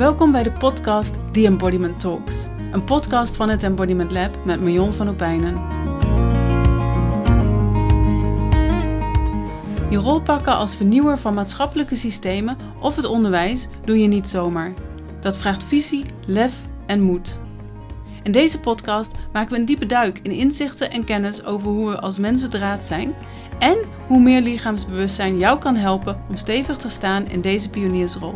[0.00, 2.46] Welkom bij de podcast The Embodiment Talks.
[2.72, 5.54] Een podcast van het Embodiment Lab met Marion van Opijnen.
[9.90, 14.72] Je rol pakken als vernieuwer van maatschappelijke systemen of het onderwijs doe je niet zomaar.
[15.20, 16.52] Dat vraagt visie, lef
[16.86, 17.38] en moed.
[18.22, 22.00] In deze podcast maken we een diepe duik in inzichten en kennis over hoe we
[22.00, 23.14] als mens bedraad zijn
[23.58, 28.34] en hoe meer lichaamsbewustzijn jou kan helpen om stevig te staan in deze pioniersrol.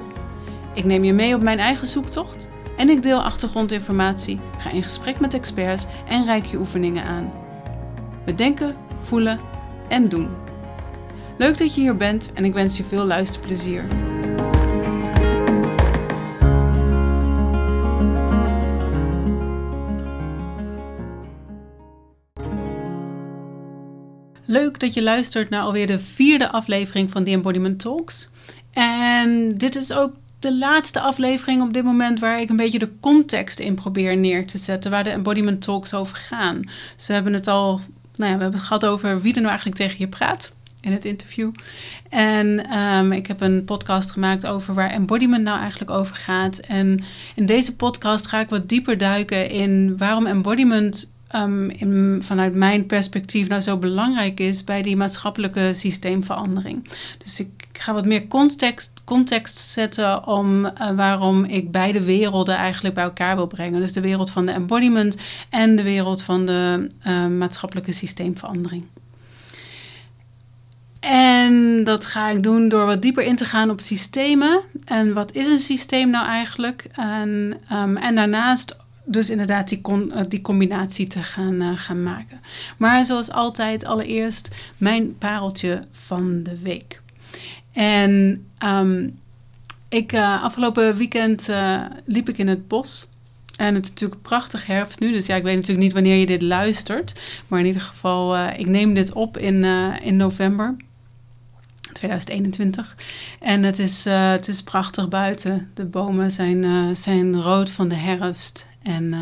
[0.74, 5.20] Ik neem je mee op mijn eigen zoektocht en ik deel achtergrondinformatie, ga in gesprek
[5.20, 7.33] met experts en reik je oefeningen aan.
[8.24, 9.41] We denken, voelen
[9.88, 10.28] en doen.
[11.38, 13.84] Leuk dat je hier bent en ik wens je veel luisterplezier.
[24.47, 28.30] Leuk dat je luistert naar alweer de vierde aflevering van The Embodiment Talks.
[28.72, 30.12] En dit is ook
[30.45, 34.47] de laatste aflevering op dit moment waar ik een beetje de context in probeer neer
[34.47, 36.62] te zetten, waar de embodiment talks over gaan.
[36.97, 37.81] Ze hebben het al,
[38.14, 40.92] nou ja, we hebben het gehad over wie er nou eigenlijk tegen je praat in
[40.92, 41.51] het interview.
[42.09, 46.58] En um, ik heb een podcast gemaakt over waar embodiment nou eigenlijk over gaat.
[46.58, 47.01] En
[47.34, 51.12] in deze podcast ga ik wat dieper duiken in waarom embodiment
[51.69, 56.89] in, vanuit mijn perspectief nou zo belangrijk is bij die maatschappelijke systeemverandering.
[57.19, 62.94] Dus ik ga wat meer context, context zetten om uh, waarom ik beide werelden eigenlijk
[62.94, 63.80] bij elkaar wil brengen.
[63.80, 65.17] Dus de wereld van de embodiment
[65.48, 68.84] en de wereld van de uh, maatschappelijke systeemverandering.
[71.00, 74.61] En dat ga ik doen door wat dieper in te gaan op systemen.
[74.84, 76.86] En wat is een systeem nou eigenlijk?
[76.92, 82.41] En, um, en daarnaast dus inderdaad die, uh, die combinatie te gaan, gaan maken.
[82.77, 87.02] Maar zoals altijd, allereerst mijn pareltje van de week.
[87.75, 89.19] En um,
[89.89, 91.48] ik, uh, afgelopen weekend
[92.05, 93.06] liep ik in het bos.
[93.56, 96.27] En het is natuurlijk prachtig herfst nu, dus ja, ik weet natuurlijk niet wanneer je
[96.27, 97.20] dit luistert.
[97.48, 99.64] Maar in ieder geval, ik neem dit op in,
[100.02, 100.77] in november.
[101.92, 102.96] 2021.
[103.40, 105.70] En het is, het is prachtig buiten.
[105.74, 108.67] De bomen zijn, zijn rood van de herfst.
[108.83, 109.14] En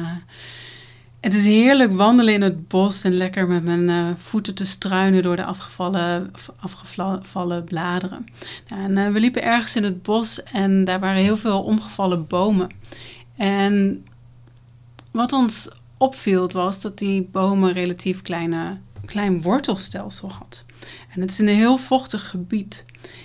[1.23, 5.37] het is heerlijk wandelen in het bos en lekker met mijn voeten te struinen door
[5.37, 8.27] de afgevallen, afgevallen bladeren.
[8.69, 12.71] Nou, en we liepen ergens in het bos en daar waren heel veel omgevallen bomen.
[13.37, 14.05] En
[15.11, 20.65] wat ons opviel was dat die bomen relatief kleine, klein wortelstelsel had.
[21.15, 22.85] En het is een heel vochtig gebied.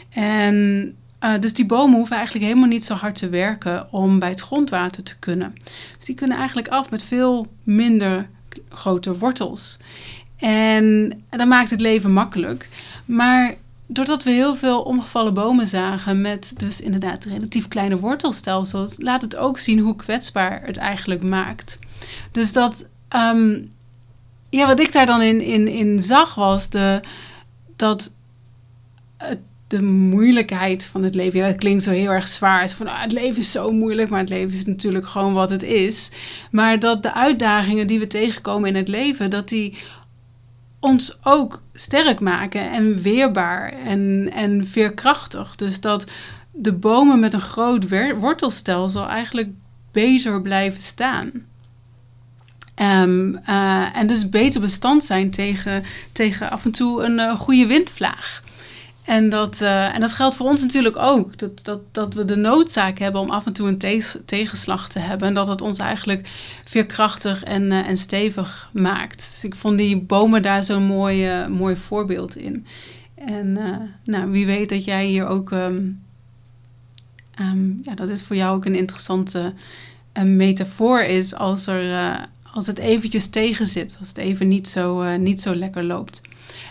[0.09, 4.29] En uh, dus die bomen hoeven eigenlijk helemaal niet zo hard te werken om bij
[4.29, 5.55] het grondwater te kunnen.
[5.97, 8.27] Dus die kunnen eigenlijk af met veel minder
[8.69, 9.77] grote wortels.
[10.37, 12.69] En, dat maakt het leven makkelijk.
[13.05, 13.55] Maar
[13.87, 19.35] doordat we heel veel omgevallen bomen zagen met dus inderdaad relatief kleine wortelstelsels, laat het
[19.35, 21.79] ook zien hoe kwetsbaar het eigenlijk maakt.
[22.31, 23.71] Dus dat, um,
[24.49, 26.99] ja, wat ik daar dan in, in, in zag was de,
[27.75, 28.11] dat
[29.17, 31.39] het, de moeilijkheid van het leven.
[31.39, 32.69] Ja, het klinkt zo heel erg zwaar.
[32.69, 35.63] Van, ah, het leven is zo moeilijk, maar het leven is natuurlijk gewoon wat het
[35.63, 36.11] is.
[36.51, 39.77] Maar dat de uitdagingen die we tegenkomen in het leven, dat die
[40.79, 45.55] ons ook sterk maken en weerbaar en, en veerkrachtig.
[45.55, 46.05] Dus dat
[46.51, 47.85] de bomen met een groot
[48.19, 49.49] wortelstelsel eigenlijk
[49.91, 51.31] beter blijven staan.
[52.81, 57.65] Um, uh, en dus beter bestand zijn tegen, tegen af en toe een uh, goede
[57.65, 58.43] windvlaag.
[59.07, 61.37] En dat, uh, en dat geldt voor ons natuurlijk ook.
[61.37, 65.27] Dat, dat, dat we de noodzaak hebben om af en toe een tegenslag te hebben.
[65.27, 66.29] En dat het ons eigenlijk
[66.65, 69.29] veerkrachtig en, en stevig maakt.
[69.31, 72.65] Dus ik vond die bomen daar zo'n mooi, mooi voorbeeld in.
[73.15, 73.59] En
[74.03, 75.51] nou, wie weet dat jij hier ook.
[75.51, 76.03] Um,
[77.39, 79.53] um, ja, dat dit voor jou ook een interessante
[80.23, 82.19] metafoor is als er
[82.53, 86.21] als het eventjes tegen zit, als het even niet zo, niet zo lekker loopt.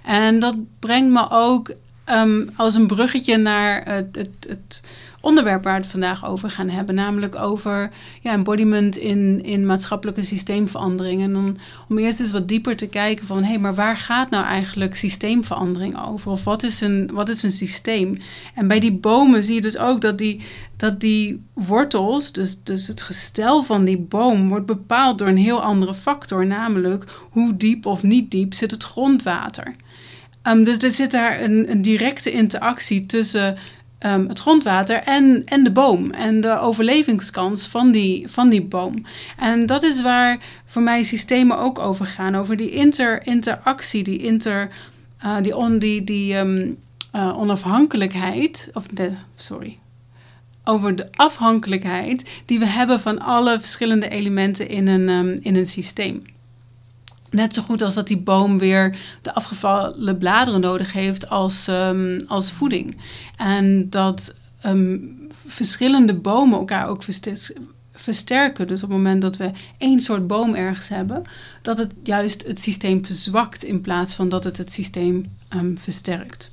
[0.04, 1.74] En dat brengt me ook
[2.10, 4.82] um, als een bruggetje naar het, het, het,
[5.20, 6.94] onderwerp waar we het vandaag over gaan hebben.
[6.94, 7.90] Namelijk over
[8.22, 11.22] ja, embodiment in, in maatschappelijke systeemverandering.
[11.22, 11.58] En dan
[11.88, 13.42] om eerst eens wat dieper te kijken van...
[13.42, 16.30] hé, hey, maar waar gaat nou eigenlijk systeemverandering over?
[16.30, 18.18] Of wat is, een, wat is een systeem?
[18.54, 20.42] En bij die bomen zie je dus ook dat die,
[20.76, 22.32] dat die wortels...
[22.32, 26.46] Dus, dus het gestel van die boom wordt bepaald door een heel andere factor.
[26.46, 29.74] Namelijk hoe diep of niet diep zit het grondwater...
[30.46, 33.58] Um, dus er zit daar een, een directe interactie tussen
[34.00, 36.10] um, het grondwater en, en de boom.
[36.10, 39.06] En de overlevingskans van die, van die boom.
[39.38, 42.34] En dat is waar voor mij systemen ook over gaan.
[42.34, 44.68] Over die inter, interactie, die, inter,
[45.24, 46.76] uh, die, on, die, die um,
[47.14, 48.68] uh, onafhankelijkheid.
[48.72, 49.78] Of de, sorry.
[50.64, 55.66] over de afhankelijkheid die we hebben van alle verschillende elementen in een, ehm, in een
[55.66, 56.22] systeem.
[57.30, 62.20] Net zo goed als dat die boom weer de afgevallen bladeren nodig heeft als, um,
[62.26, 62.96] als voeding.
[63.36, 64.34] En dat
[64.66, 67.02] um, verschillende bomen elkaar ook
[67.92, 68.66] versterken.
[68.66, 71.22] Dus op het moment dat we één soort boom ergens hebben,
[71.62, 75.24] dat het juist het systeem verzwakt in plaats van dat het het systeem
[75.54, 76.50] um, versterkt.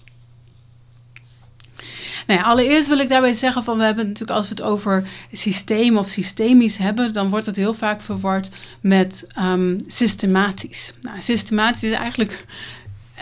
[2.27, 5.97] Nou allereerst wil ik daarbij zeggen van we hebben natuurlijk als we het over systeem
[5.97, 8.51] of systemisch hebben, dan wordt het heel vaak verward
[8.81, 10.93] met um, systematisch.
[11.01, 12.45] Nou, systematisch is eigenlijk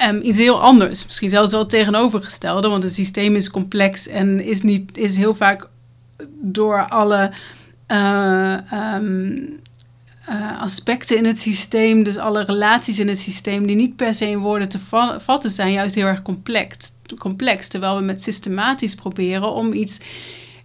[0.08, 1.06] um, iets heel anders.
[1.06, 5.68] Misschien zelfs wel tegenovergestelde, want het systeem is complex en is, niet, is heel vaak
[6.42, 7.32] door alle
[7.88, 8.58] uh,
[8.96, 9.60] um,
[10.30, 14.28] uh, aspecten in het systeem, dus alle relaties in het systeem, die niet per se
[14.30, 14.80] in woorden te
[15.18, 16.92] vatten zijn, juist heel erg complex.
[17.18, 20.00] Complex terwijl we met systematisch proberen om iets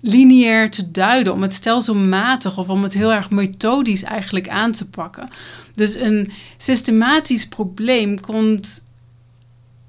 [0.00, 4.87] lineair te duiden, om het stelselmatig of om het heel erg methodisch eigenlijk aan te
[4.87, 5.28] pakken.
[5.75, 8.82] Dus een systematisch probleem komt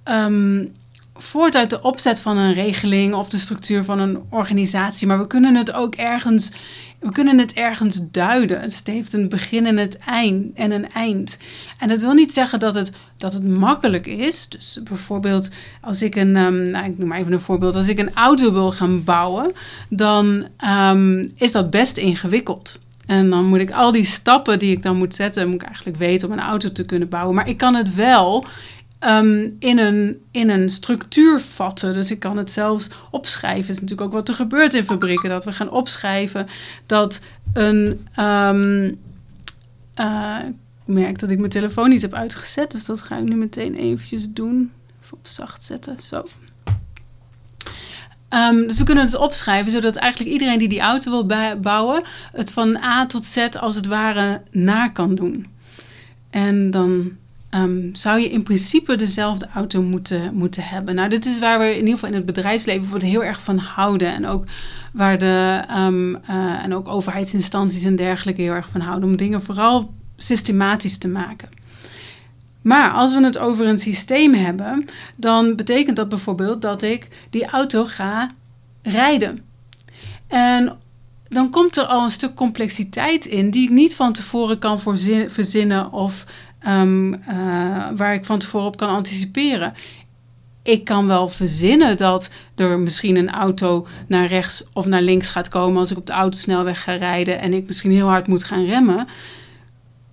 [0.05, 0.71] um,
[1.15, 5.27] voort uit de opzet van een regeling of de structuur van een organisatie, maar we
[5.27, 6.51] kunnen het ook ergens
[6.99, 8.61] we kunnen het ergens duiden.
[8.61, 11.37] Het heeft een begin en, het eind, en een eind.
[11.79, 14.49] En dat wil niet zeggen dat het, dat het makkelijk is.
[14.49, 15.49] Dus bijvoorbeeld
[15.81, 17.75] als ik een, um, nou, ik noem maar even een voorbeeld.
[17.75, 19.51] Als ik een auto wil gaan bouwen,
[19.89, 20.47] dan
[20.89, 22.79] um, is dat best ingewikkeld.
[23.05, 25.97] En dan moet ik al die stappen die ik dan moet zetten, moet ik eigenlijk
[25.97, 27.35] weten om een auto te kunnen bouwen.
[27.35, 28.45] Maar ik kan het wel
[28.99, 31.93] um, in, een, in een structuur vatten.
[31.93, 33.61] Dus ik kan het zelfs opschrijven.
[33.61, 35.29] Het is natuurlijk ook wat er gebeurt in fabrieken.
[35.29, 36.47] Dat we gaan opschrijven
[36.85, 37.19] dat
[37.53, 38.07] een.
[38.19, 38.99] Um,
[39.95, 40.37] uh,
[40.85, 42.71] ik merk dat ik mijn telefoon niet heb uitgezet.
[42.71, 44.71] Dus dat ga ik nu meteen eventjes doen.
[45.03, 45.99] Even op zacht zetten.
[45.99, 46.27] Zo.
[48.29, 51.25] Um, dus we kunnen het opschrijven, zodat eigenlijk iedereen die die auto wil
[51.61, 55.47] bouwen, het van A tot Z als het ware na kan doen.
[56.29, 57.11] En dan
[57.57, 60.95] um, zou je in principe dezelfde auto moeten, moeten hebben.
[60.95, 64.13] Nou, dit is waar we in ieder geval in het bedrijfsleven heel erg van houden.
[64.13, 64.45] En ook
[64.93, 69.09] waar de um, uh, en ook overheidsinstanties en dergelijke heel erg van houden.
[69.09, 71.49] Om dingen vooral systematisch te maken.
[72.61, 77.45] Maar als we het over een systeem hebben, dan betekent dat bijvoorbeeld dat ik die
[77.45, 78.31] auto ga
[78.81, 79.39] rijden.
[80.27, 80.77] En
[81.29, 84.79] dan komt er al een stuk complexiteit in die ik niet van tevoren kan
[85.27, 86.25] verzinnen of
[86.67, 87.19] um, uh,
[87.95, 89.73] waar ik van tevoren op kan anticiperen.
[90.63, 95.49] Ik kan wel verzinnen dat er misschien een auto naar rechts of naar links gaat
[95.49, 98.65] komen als ik op de autosnelweg ga rijden en ik misschien heel hard moet gaan
[98.65, 99.07] remmen.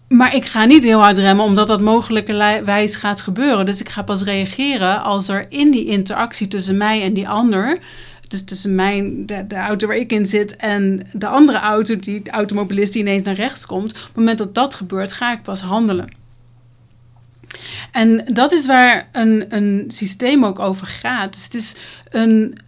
[0.08, 3.66] Maar ik ga niet heel hard remmen omdat dat mogelijkerwijs gaat gebeuren.
[3.66, 7.78] Dus ik ga pas reageren als er in die interactie tussen mij en die ander
[8.28, 12.22] dus tussen mijn, de, de, auto waar ik in zit en de andere auto, die,
[12.22, 13.90] de automobilist die ineens naar rechts komt.
[13.90, 16.08] Op het moment dat dat gebeurt, ga ik pas handelen.
[17.92, 21.32] En dat is waar een, een systeem ook over gaat.
[21.32, 21.74] Dus het is
[22.10, 22.58] een,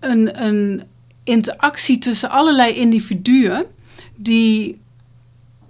[0.00, 0.82] een, een
[1.24, 3.64] interactie tussen allerlei individuen
[4.16, 4.80] die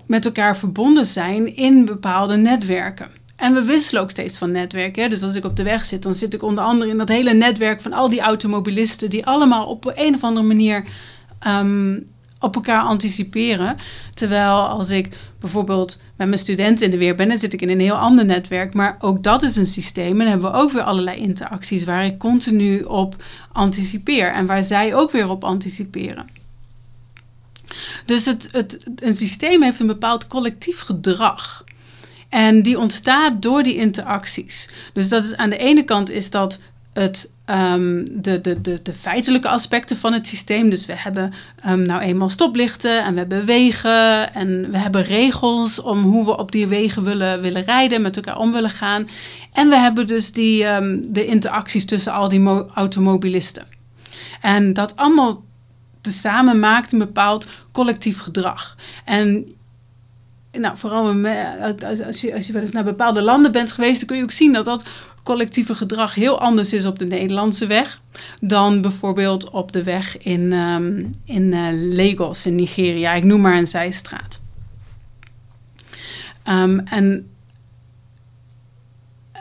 [0.07, 3.11] met elkaar verbonden zijn in bepaalde netwerken.
[3.37, 5.11] En we wisselen ook steeds van netwerken.
[5.11, 7.33] Dus als ik op de weg zit, dan zit ik onder andere in dat hele
[7.33, 10.85] netwerk van al die automobilisten die allemaal op een of andere manier
[11.39, 11.99] ehm,
[12.43, 13.77] op elkaar anticiperen.
[14.15, 17.69] Terwijl als ik bijvoorbeeld met mijn studenten in de weer ben, dan zit ik in
[17.69, 18.75] een heel ander netwerk.
[18.75, 20.21] Maar ook dat is een systeem.
[20.21, 23.17] En hebben we ook weer allerlei interacties waar ik continu op
[23.53, 24.33] anticipeer.
[24.33, 26.27] En waar zij ook weer op anticiperen.
[28.05, 31.65] Dus het, het, een systeem heeft een bepaald collectief gedrag.
[32.29, 34.69] En die ontstaat door die interacties.
[34.93, 36.59] Dus dat is, aan de ene kant is dat
[36.93, 40.71] het um, de, de, de, de, feitelijke aspecten van het systeem.
[40.71, 41.33] Dus we hebben
[41.67, 46.37] um, nou eenmaal stoplichten en we hebben wegen en we hebben regels om hoe we
[46.37, 49.09] op die wegen willen, willen rijden, met elkaar om willen gaan.
[49.53, 53.67] En we hebben dus die, um, de interacties tussen al die automobilisten.
[54.41, 55.43] En dat allemaal
[56.01, 58.77] tezamen maakt een bepaald collectief gedrag.
[59.05, 59.55] En
[60.53, 61.07] nou, vooral
[62.07, 64.31] als je, als je wel eens naar bepaalde landen bent geweest, dan kun je ook
[64.31, 64.83] zien dat dat
[65.23, 68.01] collectieve gedrag heel anders is op de Nederlandse weg
[68.41, 73.15] dan bijvoorbeeld op de weg in, um, in uh, Lagos in Nigeria.
[73.15, 74.41] Ik noem maar een zijstraat.
[76.49, 77.31] Um, en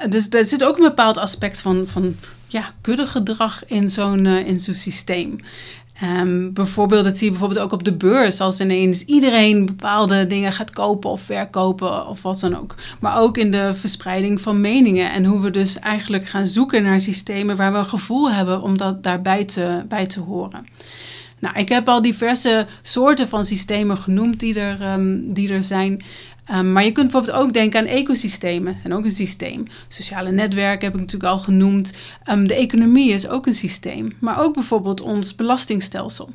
[0.10, 2.16] dus er zit ook een bepaald aspect van, van
[2.48, 5.40] ja, kuddegedrag in zo'n uh, in zo'n systeem.
[6.04, 10.52] Um, bijvoorbeeld, dat zie je bijvoorbeeld ook op de beurs, als ineens iedereen bepaalde dingen
[10.52, 12.76] gaat kopen of verkopen of wat dan ook.
[13.00, 17.02] Maar ook in de verspreiding van meningen en hoe we dus eigenlijk gaan zoeken naar
[17.02, 20.66] systemen waar we een gevoel hebben om dat daarbij te, bij te horen.
[21.40, 26.04] Nou, ik heb al diverse soorten van systemen genoemd die er, um, die er zijn.
[26.54, 29.68] Um, maar je kunt bijvoorbeeld ook denken aan ecosystemen, zijn ook een systeem.
[29.88, 31.92] Sociale netwerken heb ik natuurlijk al genoemd.
[32.30, 36.30] Um, de economie is ook een systeem, maar ook bijvoorbeeld ons belastingstelsel.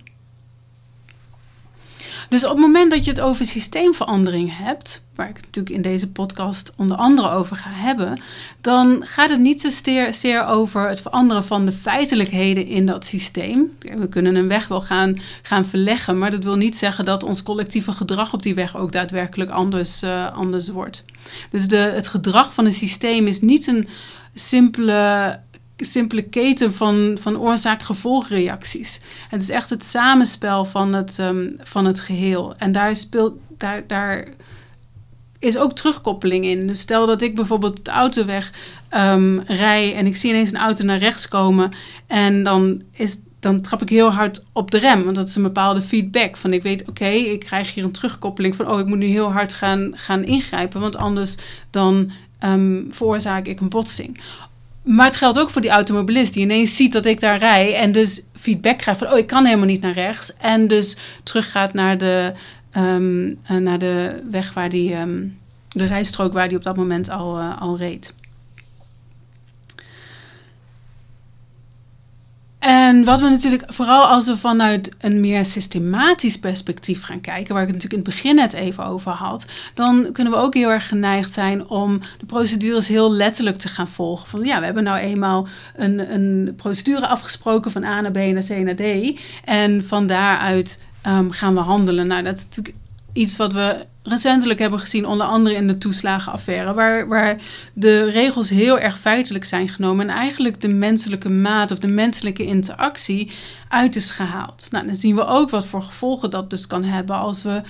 [2.29, 5.83] Dus op het moment dat je het over systeemverandering hebt, waar ik het natuurlijk in
[5.83, 8.21] deze podcast onder andere over ga hebben,
[8.61, 13.77] dan gaat het niet zozeer zeer over het veranderen van de feitelijkheden in dat systeem.
[13.79, 17.43] We kunnen een weg wel gaan, gaan verleggen, maar dat wil niet zeggen dat ons
[17.43, 21.05] collectieve gedrag op die weg ook daadwerkelijk anders, uh, anders wordt.
[21.51, 23.89] Dus de, het gedrag van een systeem is niet een
[24.35, 25.41] simpele
[25.77, 29.01] simpele keten van, van oorzaak-gevolgreacties.
[29.29, 32.55] Het is echt het samenspel van het, um, van het geheel.
[32.57, 34.29] En daar, speelt, daar, daar
[35.39, 36.67] is ook terugkoppeling in.
[36.67, 38.53] Dus stel dat ik bijvoorbeeld de autoweg
[38.91, 41.71] um, rij en ik zie ineens een auto naar rechts komen
[42.07, 45.05] en dan is dan trap ik heel hard op de rem.
[45.05, 46.37] Want dat is een bepaalde feedback.
[46.37, 48.71] Van ik weet, oké, ik krijg hier een terugkoppeling van...
[48.71, 50.81] oh, ik moet nu heel hard gaan, gaan ingrijpen.
[50.81, 51.37] Want anders
[51.71, 52.11] dan
[52.45, 54.21] um, veroorzaak ik een botsing.
[54.87, 57.93] Maar het geldt ook voor die automobilist die ineens ziet dat ik daar rij en
[57.93, 60.37] dus feedback krijgt van, oh, ik kan helemaal niet naar rechts.
[60.37, 62.33] En dus teruggaat naar de,
[62.77, 65.39] um, naar de weg waar die, um,
[65.69, 68.15] de rijstrook waar die op dat moment al, uh, al reed.
[72.67, 77.63] En wat we natuurlijk, vooral als we vanuit een meer systematisch perspectief gaan kijken, waar
[77.63, 79.45] ik het natuurlijk in het begin net even over had,
[79.75, 83.89] dan kunnen we ook heel erg geneigd zijn om de procedures heel letterlijk te gaan
[83.89, 84.29] volgen.
[84.29, 88.45] Van ja, we hebben nou eenmaal een, een procedure afgesproken van A naar B naar
[88.45, 89.21] C naar D.
[89.45, 92.07] En van daaruit um, gaan we handelen.
[92.07, 92.77] Nou, dat is natuurlijk
[93.17, 97.41] iets wat we recentelijk hebben gezien, onder andere in de toeslagenaffaire, waar, waar
[97.73, 102.45] de regels heel erg feitelijk zijn genomen en eigenlijk de menselijke maat of de menselijke
[102.45, 103.31] interactie
[103.69, 104.69] uit is gehaald.
[104.71, 107.63] Nou, dan zien we ook wat voor gevolgen dat dus kan hebben als we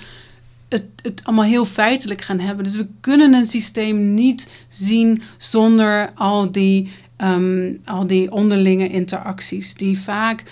[0.69, 2.63] het, het allemaal heel feitelijk gaan hebben.
[2.63, 9.73] Dus we kunnen een systeem niet zien zonder al die, um, al die onderlinge interacties,
[9.73, 10.43] die, vaak,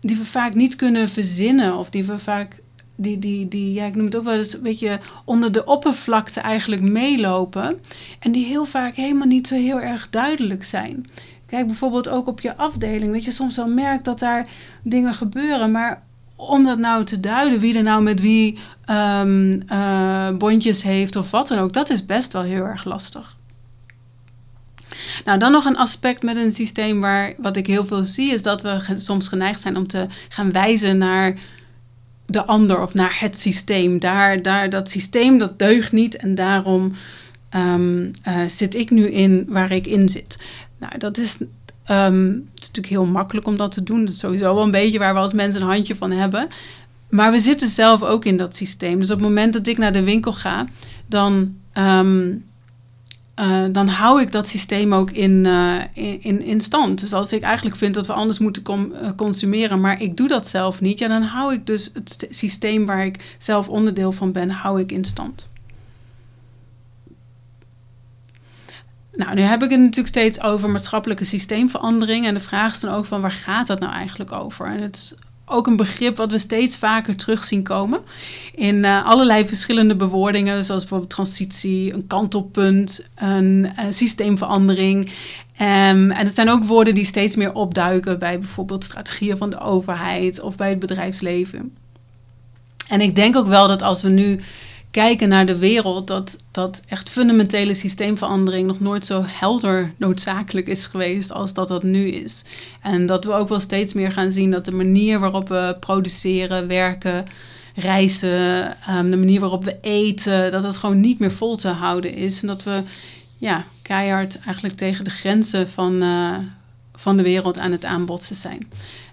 [0.00, 2.62] die we vaak niet kunnen verzinnen of die we vaak
[2.96, 6.40] die, die, die, ja, ik noem het ook wel eens een beetje onder de oppervlakte
[6.40, 7.80] eigenlijk meelopen.
[8.18, 11.06] En die heel vaak helemaal niet zo heel erg duidelijk zijn.
[11.46, 14.48] Kijk bijvoorbeeld ook op je afdeling, dat je soms wel merkt dat daar
[14.82, 15.70] dingen gebeuren.
[15.70, 16.02] Maar
[16.36, 18.58] om dat nou te duiden, wie er nou met wie
[18.90, 23.36] um, uh, bondjes heeft of wat dan ook, dat is best wel heel erg lastig.
[25.24, 28.42] Nou, dan nog een aspect met een systeem waar wat ik heel veel zie, is
[28.42, 31.38] dat we soms geneigd zijn om te gaan wijzen naar
[32.26, 33.98] de ander of naar het systeem.
[33.98, 36.92] Daar, daar, dat systeem dat deugt niet en daarom
[37.56, 40.38] um, uh, zit ik nu in waar ik in zit.
[40.78, 42.12] Nou, dat is, het
[42.54, 44.00] is natuurlijk heel makkelijk om dat te doen.
[44.00, 46.48] Dat is sowieso wel een beetje waar we als mensen een handje van hebben.
[47.08, 48.98] Maar we zitten zelf ook in dat systeem.
[48.98, 50.66] Dus op het moment dat ik naar de winkel ga,
[51.06, 52.44] dan um,
[53.40, 57.00] uh, dan hou ik dat systeem ook in, uh, in, in stand.
[57.00, 60.46] Dus als ik eigenlijk vind dat we anders moeten uh, consumeren, maar ik doe dat
[60.46, 64.80] zelf niet, dan hou ik dus het systeem waar ik zelf onderdeel van ben, hou
[64.80, 65.48] ik in stand.
[69.16, 72.26] Nou, nu heb ik het natuurlijk steeds over maatschappelijke systeemverandering.
[72.26, 74.66] En de vraag is dan ook van waar gaat dat nou eigenlijk over?
[74.66, 75.14] En het is
[75.46, 78.00] ook een begrip wat we steeds vaker terug zien komen.
[78.54, 85.10] In uh, allerlei verschillende bewoordingen, zoals bijvoorbeeld transitie, een kantelpunt, een, een systeemverandering.
[85.60, 89.60] Um, en het zijn ook woorden die steeds meer opduiken bij bijvoorbeeld strategieën van de
[89.60, 91.76] overheid of bij het bedrijfsleven.
[92.88, 94.40] En ik denk ook wel dat als we nu
[94.94, 100.86] kijken naar de wereld, dat, dat echt fundamentele systeemverandering nog nooit zo helder noodzakelijk is
[100.86, 102.44] geweest als dat dat nu is.
[102.82, 106.66] En dat we ook wel steeds meer gaan zien dat de manier waarop we produceren,
[106.66, 107.24] werken,
[107.74, 112.14] reizen, um, de manier waarop we eten, dat het gewoon niet meer vol te houden
[112.14, 112.40] is.
[112.40, 112.82] En dat we
[113.38, 116.36] ja, keihard eigenlijk tegen de grenzen van, uh,
[116.94, 118.68] van de wereld aan het aanbotsen zijn.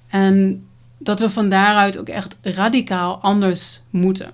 [0.08, 0.66] En
[0.98, 4.32] dat we van daaruit ook echt radicaal anders moeten.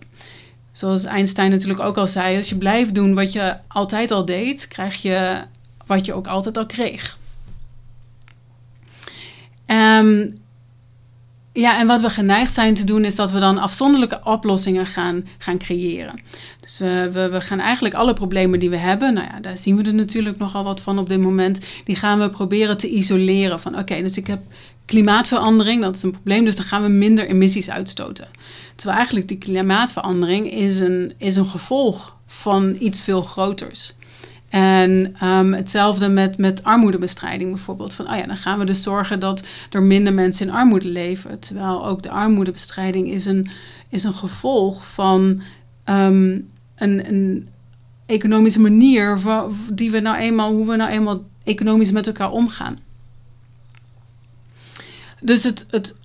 [0.77, 4.67] Zoals Einstein natuurlijk ook al zei, als je blijft doen wat je altijd al deed,
[4.67, 5.41] krijg je
[5.85, 7.17] wat je ook altijd al kreeg.
[9.67, 10.39] Um,
[11.53, 15.27] ja, en wat we geneigd zijn te doen, is dat we dan afzonderlijke oplossingen gaan,
[15.37, 16.19] gaan creëren.
[16.59, 19.75] Dus we, we, we gaan eigenlijk alle problemen die we hebben, nou ja, daar zien
[19.75, 23.59] we er natuurlijk nogal wat van op dit moment, die gaan we proberen te isoleren.
[23.59, 24.39] Van oké, dus ik heb
[24.87, 28.27] klimaatverandering, dat is een probleem, dus dan gaan we minder emissies uitstoten.
[28.75, 33.93] Terwijl eigenlijk die klimaatverandering is een, is een gevolg van iets veel groters.
[34.49, 37.93] En um, hetzelfde met, met armoedebestrijding bijvoorbeeld.
[37.93, 41.39] Van, oh ja, dan gaan we dus zorgen dat er minder mensen in armoede leven.
[41.39, 43.49] Terwijl ook de armoedebestrijding is een,
[43.89, 45.41] is een gevolg van
[45.89, 47.47] um, een, een
[48.05, 49.19] economische manier
[49.71, 52.79] die we nou eenmaal, hoe we nou eenmaal economisch met elkaar omgaan.
[55.21, 55.95] Dus het, het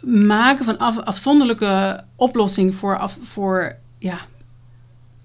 [0.00, 4.18] maken van af, afzonderlijke oplossing voor, af, voor ja,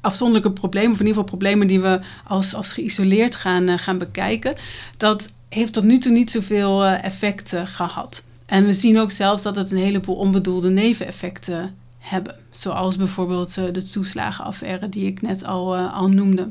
[0.01, 3.97] afzonderlijke problemen, of in ieder geval problemen die we als, als geïsoleerd gaan, uh, gaan
[3.97, 4.55] bekijken,
[4.97, 8.23] dat heeft tot nu toe niet zoveel uh, effecten gehad.
[8.45, 12.35] En we zien ook zelfs dat het een heleboel onbedoelde neveneffecten hebben.
[12.51, 16.49] Zoals bijvoorbeeld de toeslagenaffaire die ik net al, al noemde.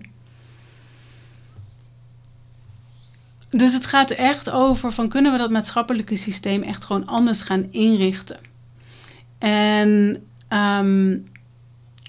[3.57, 7.67] Dus het gaat echt over van kunnen we dat maatschappelijke systeem echt gewoon anders gaan
[7.71, 8.39] inrichten.
[9.39, 11.25] En um,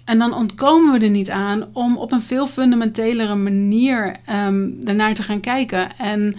[0.08, 5.14] en dan ontkomen we er niet aan om op een veel fundamentelere manier um, ernaar
[5.14, 5.98] te gaan kijken.
[5.98, 6.36] En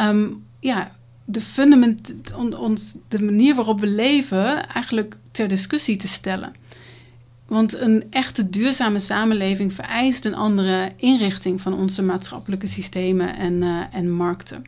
[0.00, 0.90] um, ja,
[1.24, 2.14] de, fundament,
[2.58, 6.54] ons, de manier waarop we leven eigenlijk ter discussie te stellen.
[7.50, 13.82] Want een echte duurzame samenleving vereist een andere inrichting van onze maatschappelijke systemen en, uh,
[13.92, 14.64] en markten.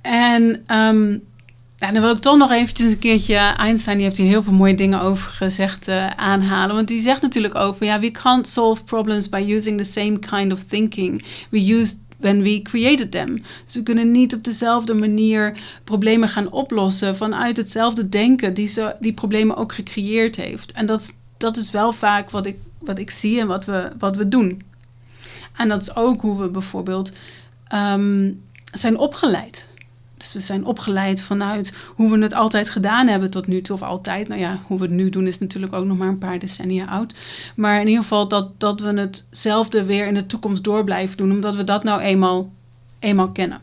[0.00, 0.62] En
[1.76, 4.52] ja, dan wil ik toch nog eventjes een keertje Einstein, die heeft hier heel veel
[4.52, 6.74] mooie dingen over gezegd, uh, aanhalen.
[6.74, 10.52] Want die zegt natuurlijk over, ja, we can't solve problems by using the same kind
[10.52, 13.42] of thinking we used when we created them.
[13.64, 18.96] Dus we kunnen niet op dezelfde manier problemen gaan oplossen vanuit hetzelfde denken die ze,
[19.00, 20.72] die problemen ook gecreëerd heeft.
[20.72, 24.16] En dat, dat is wel vaak wat ik, wat ik zie en wat we, wat
[24.16, 24.62] we doen.
[25.56, 27.12] En dat is ook hoe we bijvoorbeeld
[27.74, 29.68] um, zijn opgeleid.
[30.24, 33.74] Dus we zijn opgeleid vanuit hoe we het altijd gedaan hebben tot nu toe.
[33.74, 34.28] Of altijd.
[34.28, 36.84] Nou ja, hoe we het nu doen is natuurlijk ook nog maar een paar decennia
[36.84, 37.14] oud.
[37.56, 41.30] Maar in ieder geval dat, dat we hetzelfde weer in de toekomst door blijven doen.
[41.30, 42.52] Omdat we dat nou eenmaal,
[42.98, 43.60] eenmaal kennen.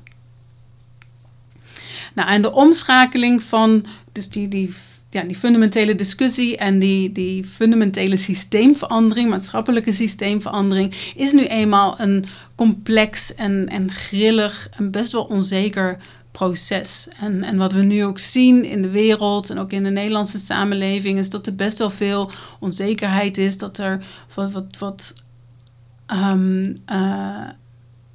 [2.13, 4.73] Nou, en de omschakeling van dus die, die,
[5.09, 12.25] ja, die fundamentele discussie en die, die fundamentele systeemverandering, maatschappelijke systeemverandering, is nu eenmaal een
[12.55, 15.97] complex en, en grillig en best wel onzeker
[16.31, 17.07] proces.
[17.19, 20.39] En, en wat we nu ook zien in de wereld en ook in de Nederlandse
[20.39, 23.57] samenleving, is dat er best wel veel onzekerheid is.
[23.57, 25.13] Dat er wat, wat, wat,
[26.07, 27.47] um, uh,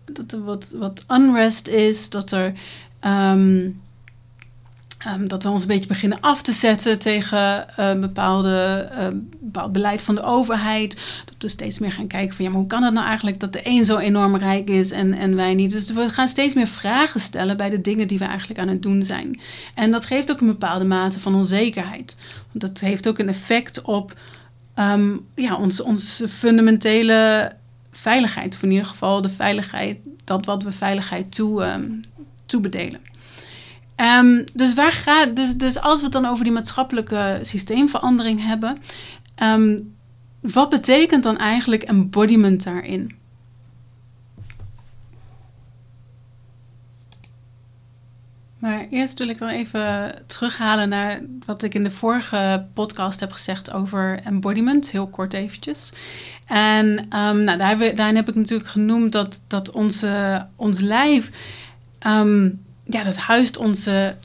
[0.05, 2.11] dat wat, wat unrest is.
[2.11, 2.53] Dat er.
[3.05, 3.85] Um,
[5.07, 9.07] Um, dat we ons een beetje beginnen af te zetten tegen uh, bepaalde, uh,
[9.41, 11.01] bepaald beleid van de overheid.
[11.25, 13.53] Dat we steeds meer gaan kijken van ja, maar hoe kan het nou eigenlijk dat
[13.53, 15.71] de een zo enorm rijk is en, en wij niet?
[15.71, 18.83] Dus we gaan steeds meer vragen stellen bij de dingen die we eigenlijk aan het
[18.83, 19.41] doen zijn.
[19.75, 22.17] En dat geeft ook een bepaalde mate van onzekerheid.
[22.53, 24.15] Want dat heeft ook een effect op
[25.35, 27.53] ja, onze fundamentele
[27.93, 28.55] veiligheid.
[28.55, 31.81] Of in ieder geval de veiligheid, dat wat we veiligheid toe,
[32.47, 33.01] toebedelen.
[33.97, 38.79] Um, dus, waar gaat, dus, dus als we het dan over die maatschappelijke systeemverandering hebben,
[39.43, 39.95] um,
[40.41, 43.17] wat betekent dan eigenlijk embodiment daarin?
[48.59, 53.33] Maar eerst wil ik wel even terughalen naar wat ik in de vorige podcast heb
[53.33, 55.93] gezegd over embodiment, heel kort eventjes.
[56.47, 61.31] En um, nou, daar, daarin heb ik natuurlijk genoemd dat, dat onze, ons lijf
[62.87, 64.17] ja, dat huist onze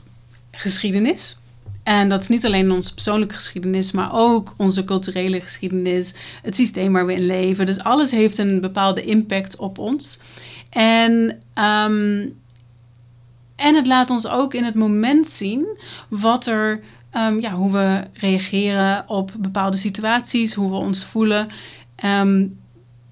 [0.50, 1.36] geschiedenis.
[1.82, 6.92] En dat is niet alleen onze persoonlijke geschiedenis, maar ook onze culturele geschiedenis, het systeem
[6.92, 7.66] waar we in leven.
[7.66, 10.18] Dus alles heeft een bepaalde impact op ons.
[10.70, 11.12] En,
[11.54, 12.34] um,
[13.56, 15.66] en het laat ons ook in het moment zien
[16.08, 16.80] wat er,
[17.16, 21.48] um, ja, hoe we reageren op bepaalde situaties, hoe we ons voelen.
[22.04, 22.60] Um,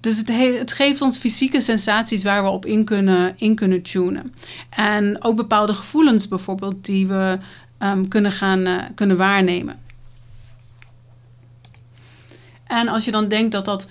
[0.01, 0.27] dus het,
[0.59, 4.33] het, geeft ons fysieke sensaties waar we op in kunnen, in kunnen tunen.
[4.69, 7.37] En ook bepaalde gevoelens bijvoorbeeld die we
[7.79, 9.79] um, kunnen gaan uh, kunnen waarnemen.
[12.67, 13.85] En als je dan denkt dat dat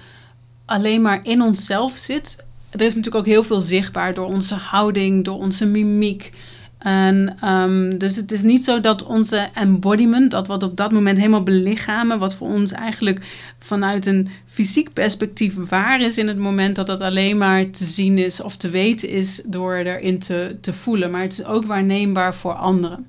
[0.65, 2.37] alleen maar in onszelf zit,
[2.71, 6.33] er is natuurlijk ook heel veel zichtbaar door onze houding, door onze mimiek,
[6.81, 11.19] en, um, dus het is niet zo dat onze embodiment, dat wat op dat moment
[11.19, 13.21] helemaal belichamen, wat voor ons eigenlijk
[13.59, 18.19] vanuit een fysiek perspectief waar is in het moment, dat dat alleen maar te zien
[18.19, 21.11] is of te weten is door erin te, te voelen.
[21.11, 23.07] Maar het is ook waarneembaar voor anderen.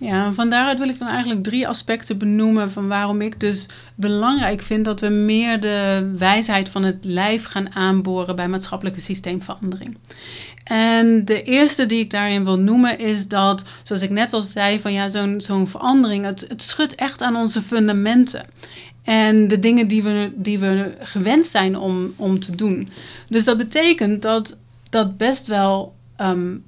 [0.00, 4.62] Ja, van daaruit wil ik dan eigenlijk drie aspecten benoemen van waarom ik dus belangrijk
[4.62, 9.96] vind dat we meer de wijsheid van het lijf gaan aanboren bij maatschappelijke systeemverandering.
[10.64, 14.80] En de eerste die ik daarin wil noemen is dat, zoals ik net al zei,
[14.80, 15.08] van ja,
[15.38, 18.46] zo'n verandering, het, schudt echt aan onze fundamenten.
[19.02, 22.88] En de dingen die we, die we gewend zijn om, om te doen.
[23.28, 24.56] Dus dat betekent dat
[24.90, 26.64] dat best wel um,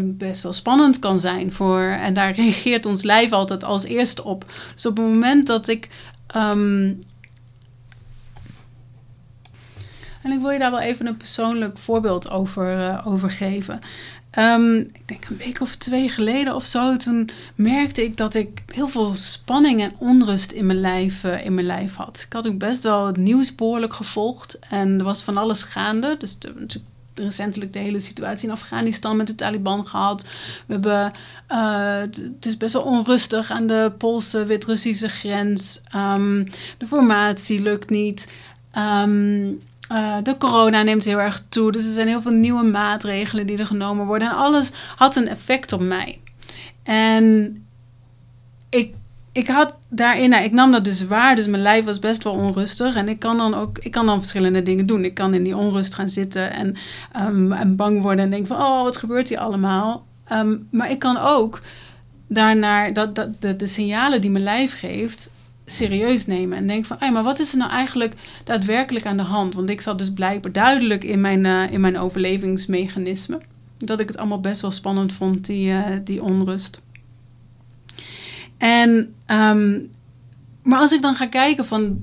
[0.00, 1.80] best wel spannend kan zijn voor.
[1.80, 4.52] En daar reageert ons lijf altijd als eerste op.
[4.74, 5.88] Dus op het moment dat ik.
[6.36, 7.00] Um,
[10.22, 13.80] en ik wil je daar wel even een persoonlijk voorbeeld over, uh, over geven.
[14.38, 18.62] Um, ik denk een week of twee geleden of zo, toen merkte ik dat ik
[18.66, 22.22] heel veel spanning en onrust in mijn lijf, uh, in mijn lijf had.
[22.26, 26.16] Ik had ook best wel het nieuws behoorlijk gevolgd en er was van alles gaande.
[26.18, 30.22] Dus natuurlijk recentelijk de hele situatie in Afghanistan met de Taliban gehad.
[30.66, 31.12] We hebben,
[31.48, 35.80] uh, het is best wel onrustig aan de Poolse-Wit-Russische grens.
[35.96, 36.48] Um,
[36.78, 38.32] de formatie lukt niet.
[38.78, 39.60] Um,
[39.92, 41.72] uh, de corona neemt heel erg toe.
[41.72, 44.28] Dus er zijn heel veel nieuwe maatregelen die er genomen worden.
[44.28, 46.20] En alles had een effect op mij.
[46.82, 47.56] En
[48.68, 48.94] ik
[49.32, 52.32] ik had daarin, nou, ik nam dat dus waar, dus mijn lijf was best wel
[52.32, 52.94] onrustig.
[52.94, 55.04] En ik kan dan ook, ik kan dan verschillende dingen doen.
[55.04, 56.76] Ik kan in die onrust gaan zitten en,
[57.16, 60.06] um, en bang worden en denken van, oh, wat gebeurt hier allemaal?
[60.32, 61.60] Um, maar ik kan ook
[62.26, 65.30] daarnaar, dat, dat, de, de signalen die mijn lijf geeft,
[65.66, 66.58] serieus nemen.
[66.58, 68.14] En denk van, hey, maar wat is er nou eigenlijk
[68.44, 69.54] daadwerkelijk aan de hand?
[69.54, 73.40] Want ik zat dus blijkbaar duidelijk in mijn, uh, in mijn overlevingsmechanisme.
[73.78, 76.80] Dat ik het allemaal best wel spannend vond, die, uh, die onrust.
[78.62, 79.90] En, um,
[80.62, 82.00] maar als ik dan ga kijken van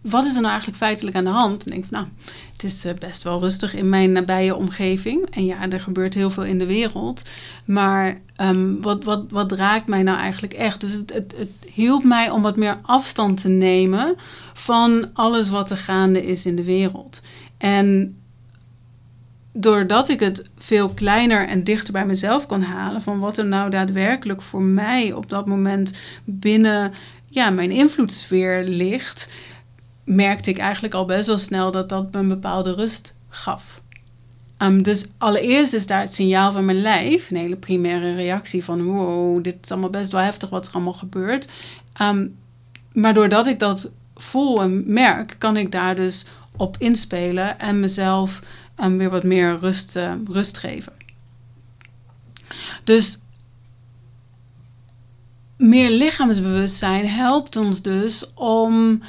[0.00, 1.64] wat is er nou eigenlijk feitelijk aan de hand?
[1.64, 2.10] Dan denk ik van nou,
[2.52, 5.26] het is eh, best wel rustig in mijn nabije omgeving.
[5.30, 7.22] En ja, er gebeurt heel veel in de wereld.
[7.64, 10.80] Maar um, wat, wat, wat raakt mij nou eigenlijk echt?
[10.80, 14.14] Dus het, het, het hielp mij om wat meer afstand te nemen
[14.52, 17.20] van alles wat er gaande is in de wereld.
[17.58, 18.16] En
[19.52, 23.70] doordat ik het veel kleiner en dichter bij mezelf kon halen van wat er nou
[23.70, 25.92] daadwerkelijk voor mij op dat moment
[26.24, 26.92] binnen
[27.26, 29.28] ja, mijn invloedssfeer ligt,
[30.04, 33.80] merkte ik eigenlijk al best wel snel dat dat me een bepaalde rust gaf.
[34.58, 38.82] Um, dus allereerst is daar het signaal van mijn lijf, een hele primaire reactie van
[38.82, 41.48] wow, dit is allemaal best wel heftig wat er allemaal gebeurt.
[42.02, 42.36] Um,
[42.92, 48.42] maar doordat ik dat voel en merk, kan ik daar dus op inspelen en mezelf
[48.82, 50.92] um, weer wat meer rust, uh, rust geven.
[52.84, 53.18] Dus
[55.56, 59.02] meer lichaamsbewustzijn helpt ons dus om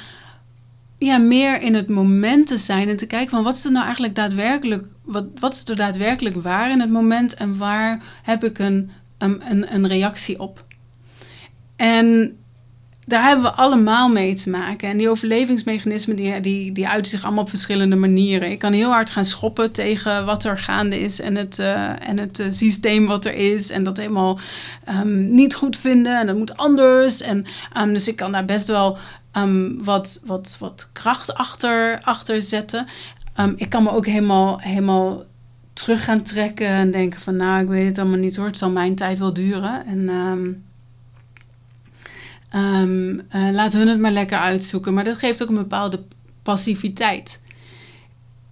[0.98, 3.84] ja, meer in het moment te zijn en te kijken van wat is er nou
[3.84, 8.58] eigenlijk daadwerkelijk, wat, wat is er daadwerkelijk waar in het moment en waar heb ik
[8.58, 10.64] een, een, een reactie op.
[11.76, 12.36] En
[13.06, 14.88] daar hebben we allemaal mee te maken.
[14.88, 18.50] En die overlevingsmechanismen die, die, die uiten zich allemaal op verschillende manieren.
[18.50, 22.18] Ik kan heel hard gaan schoppen tegen wat er gaande is en het, uh, en
[22.18, 23.70] het uh, systeem wat er is.
[23.70, 24.38] En dat helemaal
[24.88, 27.20] um, niet goed vinden en dat moet anders.
[27.20, 28.98] En, um, dus ik kan daar best wel
[29.36, 32.86] um, wat, wat, wat kracht achter, achter zetten.
[33.56, 35.22] ik kan me ook helemaal, helemaal
[35.72, 38.46] terug gaan trekken en denken van nou, ik weet het allemaal niet hoor.
[38.46, 39.86] Het zal mijn tijd wel duren.
[39.86, 40.08] En...
[42.54, 44.94] Um, uh, laat hun het maar lekker uitzoeken.
[44.94, 46.02] Maar dat geeft ook een bepaalde
[46.42, 47.40] passiviteit.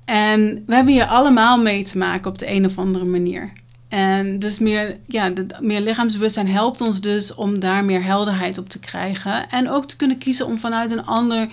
[0.05, 3.53] En we hebben hier allemaal mee te maken op de een of andere manier.
[3.89, 8.79] En dus meer, ja, meer lichaamsbewustzijn helpt ons dus om daar meer helderheid op te
[8.79, 9.51] krijgen.
[9.51, 11.49] En ook te kunnen kiezen om vanuit een ander,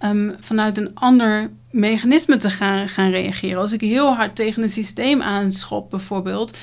[0.00, 3.60] um, vanuit een ander mechanisme te gaan, gaan reageren.
[3.60, 6.58] Als ik heel hard tegen een systeem aanschop bijvoorbeeld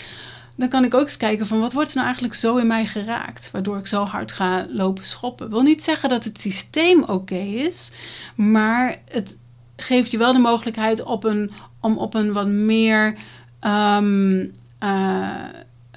[0.55, 2.85] dan kan ik ook eens kijken van wat wordt er nou eigenlijk zo in mij
[2.85, 5.49] geraakt, waardoor ik zo hard ga lopen schoppen.
[5.49, 7.91] Wil niet zeggen dat het systeem oké is,
[8.35, 9.37] maar het
[9.75, 13.17] geeft je wel de mogelijkheid op een, om op een wat meer
[13.61, 15.43] um, uh,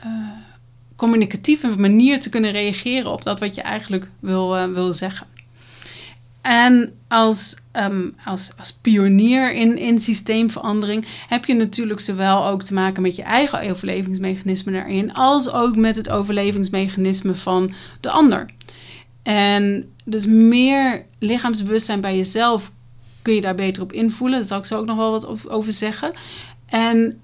[0.04, 0.30] uh,
[0.96, 5.26] communicatieve manier te kunnen reageren op dat wat je eigenlijk wil, uh, wil zeggen.
[6.48, 12.74] En als, um, als, als pionier in, in systeemverandering heb je natuurlijk zowel ook te
[12.74, 18.50] maken met je eigen overlevingsmechanisme daarin, als ook met het overlevingsmechanisme van de ander.
[19.22, 22.72] En dus meer lichaamsbewustzijn bij jezelf
[23.22, 24.38] kun je daar beter op invoelen.
[24.38, 26.12] Daar zal ik zo ook nog wel wat over zeggen.
[26.66, 27.20] En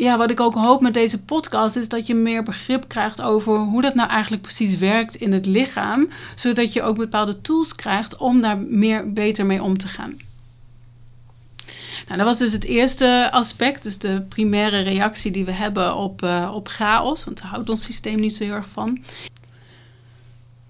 [0.00, 3.58] ja, wat ik ook hoop met deze podcast is dat je meer begrip krijgt over
[3.58, 8.16] hoe dat nou eigenlijk precies werkt in het lichaam, zodat je ook bepaalde tools krijgt
[8.16, 10.14] om daar meer beter mee om te gaan.
[12.06, 16.22] Nou, dat was dus het eerste aspect, dus de primaire reactie die we hebben op,
[16.22, 18.98] uh, op chaos, want daar houdt ons systeem niet zo heel erg van.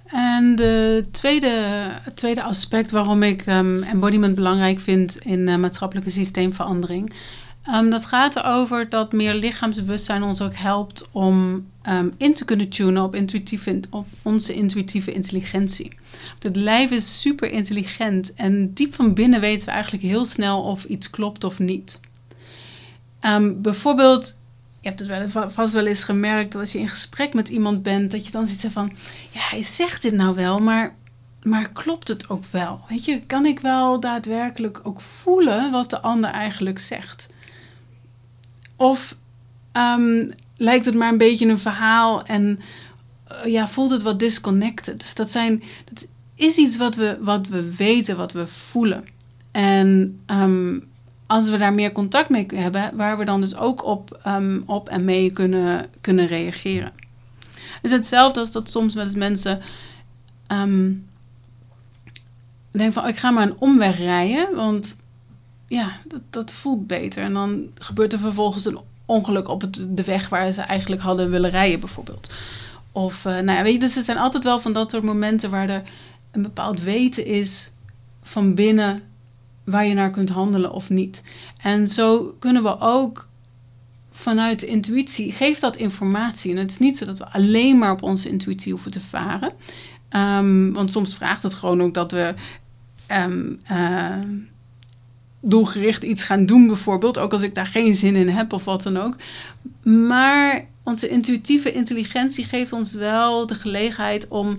[0.07, 1.51] En de tweede,
[2.03, 7.13] het tweede aspect waarom ik um, embodiment belangrijk vind in uh, maatschappelijke systeemverandering.
[7.69, 12.69] Um, dat gaat erover dat meer lichaamsbewustzijn ons ook helpt om um, in te kunnen
[12.69, 13.17] tunen op,
[13.91, 15.93] op onze intuïtieve intelligentie.
[16.39, 20.85] Het lijf is super intelligent en diep van binnen weten we eigenlijk heel snel of
[20.85, 22.01] iets klopt of niet.
[23.63, 24.39] bijvoorbeeld
[24.81, 27.83] je hebt het wel, vast wel eens gemerkt dat als je in gesprek met iemand
[27.83, 28.93] bent, dat je dan ziet van,
[29.31, 30.95] ja, hij zegt dit nou wel, maar,
[31.43, 32.81] maar klopt het ook wel?
[32.89, 37.29] Weet je, kan ik wel daadwerkelijk ook voelen wat de ander eigenlijk zegt?
[38.81, 39.15] Of
[39.73, 42.61] um, lijkt het maar een beetje een verhaal en
[43.33, 45.01] uh, ja, voelt het wat disconnected?
[45.01, 45.63] Dus dat, zijn,
[45.93, 49.05] dat is iets wat we, wat we weten, wat we voelen.
[49.51, 50.89] En um,
[51.27, 54.89] als we daar meer contact mee hebben, waar we dan dus ook op, um, op
[54.89, 56.93] en mee kunnen, kunnen reageren.
[57.51, 59.61] Het is hetzelfde als dat soms met mensen
[62.71, 64.97] denken van, oh, ik ga maar een omweg rijden, want
[65.71, 67.23] ja, dat, dat voelt beter.
[67.23, 71.51] En dan gebeurt er vervolgens een ongeluk op de weg waar ze eigenlijk hadden willen
[71.51, 72.31] rijden, bijvoorbeeld.
[72.93, 75.51] Of, uh, nou ja, weet je, dus er zijn altijd wel van dat soort momenten
[75.51, 75.83] waar er
[76.31, 77.71] een bepaald weten is
[78.23, 79.03] van binnen
[79.65, 81.23] waar je naar kunt handelen of niet.
[81.63, 83.27] En zo kunnen we ook
[84.13, 86.51] vanuit de intuïtie, geeft dat informatie.
[86.51, 89.53] En het is niet zo dat we alleen maar op onze intuïtie hoeven te varen.
[90.11, 92.35] Um, want soms vraagt het gewoon ook dat we
[93.09, 94.17] um, uh,
[95.41, 97.19] doelgericht iets gaan doen, bijvoorbeeld.
[97.19, 99.17] Ook als ik daar geen zin in heb of wat dan ook.
[99.83, 104.59] Maar onze intuïtieve intelligentie geeft ons wel de gelegenheid om,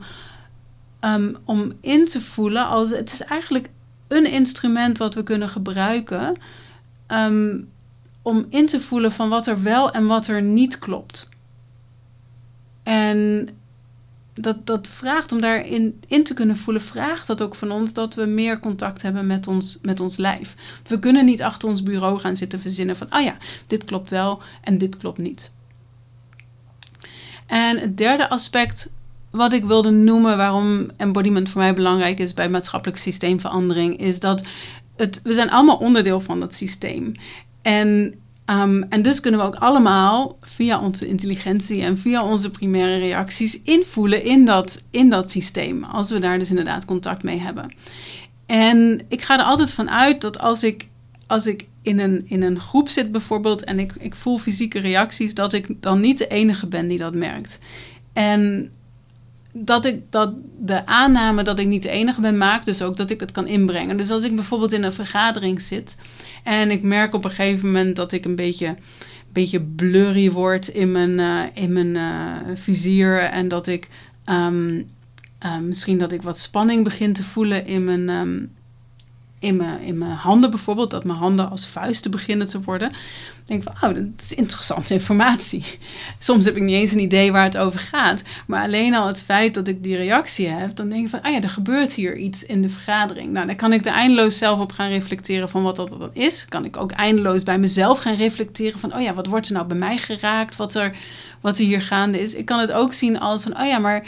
[1.02, 2.68] um, om in te voelen.
[2.68, 3.70] Als, het is eigenlijk
[4.08, 6.36] een instrument wat we kunnen gebruiken
[7.08, 7.70] um,
[8.22, 11.30] om in te voelen van wat er wel en wat er niet klopt.
[12.84, 13.50] En
[14.34, 18.14] dat, dat vraagt om daarin in te kunnen voelen, vraagt dat ook van ons dat
[18.14, 20.56] we meer contact hebben met ons, met ons lijf.
[20.88, 24.42] We kunnen niet achter ons bureau gaan zitten verzinnen van, ah ja, dit klopt wel
[24.62, 25.50] en dit klopt niet.
[27.46, 28.90] En het derde aspect
[29.30, 34.44] wat ik wilde noemen waarom embodiment voor mij belangrijk is bij maatschappelijk systeemverandering, is dat
[34.96, 37.12] het, we zijn allemaal onderdeel van dat systeem.
[37.62, 42.98] En, um, en dus kunnen we ook allemaal via onze intelligentie en via onze primaire
[42.98, 47.74] reacties invoelen in dat, in dat systeem, als we daar dus inderdaad contact mee hebben.
[48.46, 50.88] En ik ga er altijd van uit dat als ik,
[51.28, 55.34] als ik in een, in een groep zit bijvoorbeeld en ik, ik voel fysieke reacties,
[55.34, 57.60] dat ik dan niet de enige ben die dat merkt.
[58.14, 58.72] En
[59.54, 63.10] dat ik dat de aanname dat ik niet de enige ben maak, dus ook dat
[63.10, 63.98] ik het kan inbrengen.
[63.98, 65.96] Dus als ik bijvoorbeeld in een vergadering zit
[66.44, 68.76] en ik merk op een gegeven moment dat ik een beetje,
[69.32, 73.88] beetje blurry word in mijn, uh, in mijn uh, vizier en dat ik
[74.26, 74.90] um,
[75.62, 78.52] misschien dat ik wat spanning begin te voelen in mijn, um,
[79.42, 82.92] in mijn, in mijn handen bijvoorbeeld, dat mijn handen als vuisten beginnen te worden
[83.52, 85.66] denk van, oh, dat is interessante informatie.
[86.20, 88.22] Soms heb ik niet eens een idee waar het over gaat.
[88.48, 91.32] Maar alleen al het feit dat ik die reactie heb, dan denk ik van, oh
[91.32, 93.32] ja, er gebeurt hier iets in de vergadering.
[93.32, 96.46] Nou, dan kan ik er eindeloos zelf op gaan reflecteren van wat dat dan is.
[96.46, 99.66] Kan ik ook eindeloos bij mezelf gaan reflecteren van, oh ja, wat wordt er nou
[99.66, 100.56] bij mij geraakt?
[100.56, 100.96] Wat er,
[101.42, 102.36] wat er hier gaande is.
[102.36, 104.06] Ik kan het ook zien als van, oh ja, maar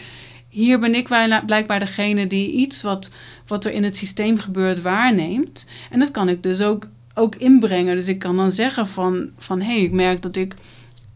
[0.54, 1.08] hier ben ik
[1.46, 3.10] blijkbaar degene die iets wat,
[3.48, 5.66] wat er in het systeem gebeurt waarneemt.
[5.89, 7.96] En dat kan ik dus ook ook inbrengen.
[7.96, 10.54] Dus ik kan dan zeggen van, van hé, hey, ik merk dat ik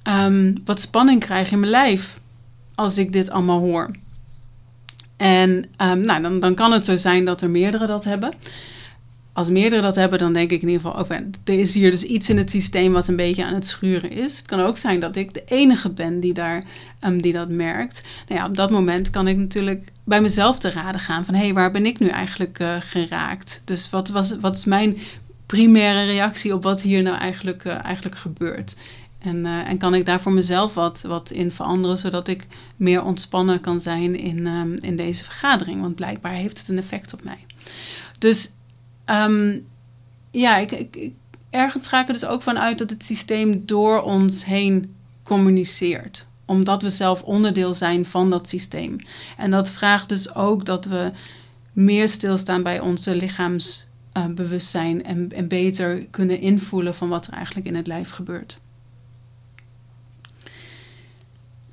[0.04, 2.20] um, wat spanning krijg in mijn lijf
[2.76, 3.92] als ik dit allemaal hoor.
[5.18, 5.50] En
[5.82, 8.34] um, nou, dan, dan kan het zo zijn dat er meerdere dat hebben.
[9.38, 11.12] Als meerdere dat hebben, dan denk ik in ieder geval, oh,
[11.44, 14.38] er is hier dus iets in het systeem wat een beetje aan het schuren is.
[14.38, 16.64] Het kan ook zijn dat ik de enige ben die, daar,
[17.02, 18.02] um, die dat merkt.
[18.28, 21.44] Nou ja, op dat moment kan ik natuurlijk bij mezelf te raden gaan van, hé,
[21.44, 23.62] hey, waar ben ik nu eigenlijk uh, geraakt?
[23.66, 24.98] Dus wat, was, wat is mijn
[25.46, 28.76] primaire reactie op wat hier nou eigenlijk, uh, eigenlijk gebeurt.
[29.20, 33.04] En, uh, en kan ik daar voor mezelf wat, wat in veranderen, zodat ik meer
[33.04, 35.82] ontspannen kan zijn in, um, in deze vergadering.
[35.82, 37.46] Want blijkbaar heeft het een effect op mij.
[38.20, 38.50] Dus
[39.10, 39.66] um,
[40.32, 41.12] ja, ik, ik,
[41.50, 46.26] ergens ga ik er dus ook van uit dat het systeem door ons heen communiceert.
[46.46, 48.96] Omdat we zelf onderdeel zijn van dat systeem.
[49.38, 51.12] En dat vraagt dus ook dat we
[51.74, 53.86] meer stilstaan bij onze lichaams
[54.18, 58.60] uh, bewustzijn en, en beter kunnen invoelen van wat er eigenlijk in het lijf gebeurt.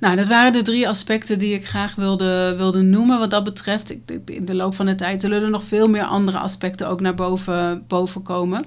[0.05, 3.19] Nou, dat waren de drie aspecten die ik graag wilde, wilde noemen.
[3.19, 6.39] Wat dat betreft, in de loop van de tijd zullen er nog veel meer andere
[6.39, 8.65] aspecten ook naar boven, boven komen.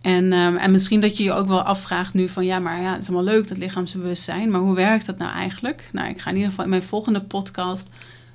[0.00, 2.92] En, um, en misschien dat je je ook wel afvraagt nu van ja, maar ja,
[2.92, 5.88] het is allemaal leuk dat lichaamsbewustzijn, maar hoe werkt dat nou eigenlijk?
[5.92, 7.88] Nou, ik ga in ieder geval in mijn volgende podcast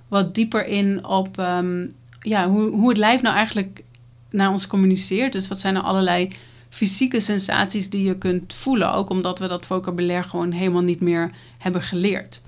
[0.07, 1.85] wat dieper in op ehm,
[2.21, 3.83] ja, hoe, hoe het lijf nou eigenlijk
[4.29, 5.33] naar ons communiceert.
[5.33, 6.31] Dus wat zijn er allerlei
[6.69, 8.93] fysieke sensaties die je kunt voelen.
[8.93, 12.41] Ook omdat we dat vocabulaire gewoon helemaal niet meer hebben geleerd.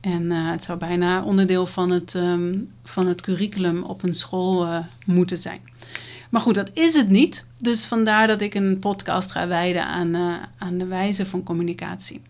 [0.00, 4.66] En uh, het zou bijna onderdeel van het, um, van het curriculum op een school
[4.66, 5.60] uh, moeten zijn.
[6.30, 7.46] Maar goed, dat is het niet.
[7.58, 12.20] Dus vandaar dat ik een podcast ga wijden aan, uh, aan de wijze van communicatie.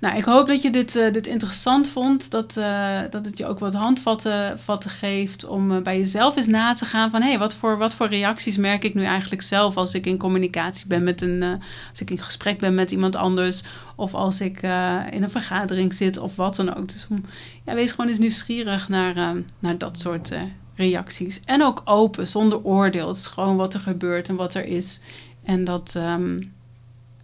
[0.00, 2.30] Nou, ik hoop dat je dit, uh, dit interessant vond.
[2.30, 6.46] Dat, uh, dat het je ook wat handvatten vatten geeft om uh, bij jezelf eens
[6.46, 7.22] na te gaan van...
[7.22, 10.18] hé, hey, wat, voor, wat voor reacties merk ik nu eigenlijk zelf als ik in
[10.18, 11.42] communicatie ben met een...
[11.90, 13.62] als ik in gesprek ben met iemand anders...
[13.96, 14.62] of als ik
[15.10, 16.92] in een vergadering zit of wat dan ook.
[16.92, 17.24] Dus om,
[17.64, 20.32] ja, wees gewoon eens nieuwsgierig naar, naar dat soort
[20.74, 21.40] reacties.
[21.44, 23.08] En ook open, zonder oordeel.
[23.08, 25.00] Het is gewoon wat er gebeurt en wat er is.
[25.44, 25.94] En dat...
[25.96, 26.58] Um,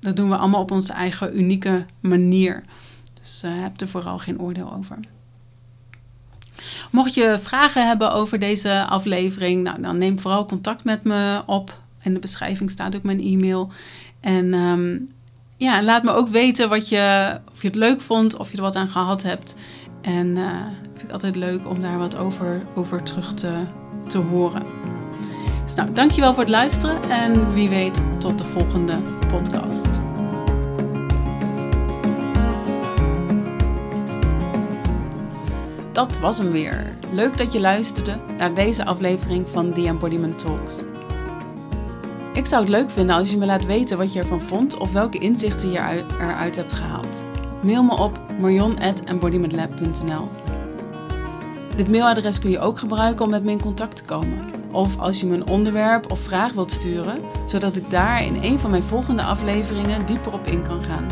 [0.07, 2.63] dat doen we allemaal op onze eigen unieke manier.
[3.21, 4.99] Dus uh, heb er vooral geen oordeel over.
[6.91, 11.79] Mocht je vragen hebben over deze aflevering, nou, dan neem vooral contact met me op.
[12.03, 13.71] In de beschrijving staat ook mijn e-mail.
[14.21, 15.09] En um,
[15.57, 18.63] ja, laat me ook weten wat je, of je het leuk vond, of je er
[18.63, 19.55] wat aan gehad hebt.
[20.01, 23.53] En uh, vind ik altijd leuk om daar wat over, over terug te,
[24.09, 24.63] te horen.
[25.67, 28.97] Dus nou, dankjewel voor het luisteren en wie weet tot de volgende
[29.31, 29.89] podcast.
[35.93, 36.93] Dat was hem weer.
[37.13, 40.83] Leuk dat je luisterde naar deze aflevering van The Embodiment Talks.
[42.33, 44.93] Ik zou het leuk vinden als je me laat weten wat je ervan vond of
[44.93, 47.25] welke inzichten je eruit hebt gehaald.
[47.63, 50.29] Mail me op marion.embodimentlab.nl
[51.77, 54.56] Dit mailadres kun je ook gebruiken om met me in contact te komen.
[54.77, 58.59] Of als je me een onderwerp of vraag wilt sturen, zodat ik daar in een
[58.59, 61.07] van mijn volgende afleveringen dieper op in kan gaan.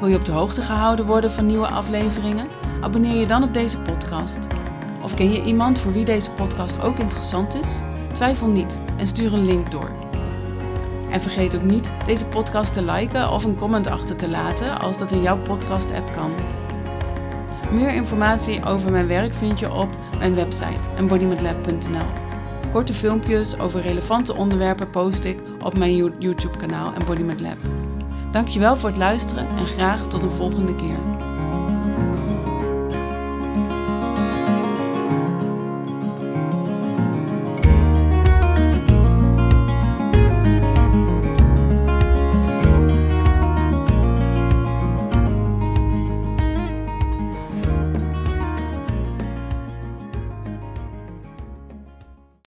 [0.00, 2.46] Wil je op de hoogte gehouden worden van nieuwe afleveringen?
[2.80, 4.38] Abonneer je dan op deze podcast.
[5.02, 7.80] Of ken je iemand voor wie deze podcast ook interessant is?
[8.12, 9.90] Twijfel niet en stuur een link door.
[11.10, 14.98] En vergeet ook niet deze podcast te liken of een comment achter te laten als
[14.98, 16.30] dat in jouw podcast-app kan.
[17.72, 22.06] Meer informatie over mijn werk vind je op mijn website embodimentlab.nl.
[22.72, 27.56] Korte filmpjes over relevante onderwerpen post ik op mijn YouTube-kanaal Embodiment Lab.
[28.32, 31.31] Dankjewel voor het luisteren en graag tot een volgende keer.